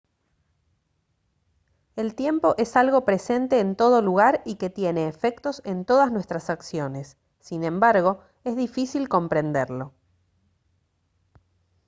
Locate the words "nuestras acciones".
6.11-7.17